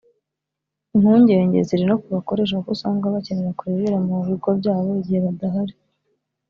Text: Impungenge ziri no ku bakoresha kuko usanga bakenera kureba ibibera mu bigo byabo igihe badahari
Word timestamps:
Impungenge 0.95 1.57
ziri 1.67 1.83
no 1.89 1.95
ku 2.01 2.07
bakoresha 2.15 2.53
kuko 2.57 2.71
usanga 2.75 3.13
bakenera 3.15 3.57
kureba 3.57 3.75
ibibera 3.77 3.97
mu 4.07 4.15
bigo 4.27 4.49
byabo 4.59 4.89
igihe 5.01 5.19
badahari 5.25 5.73